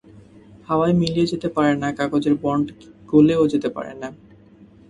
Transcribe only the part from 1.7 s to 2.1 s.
না,